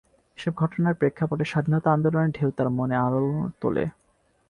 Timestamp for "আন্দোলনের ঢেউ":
1.91-2.49